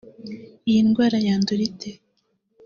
Iyi 0.69 0.81
ndwara 0.87 1.17
yandura 1.25 1.61
ite 1.69 1.91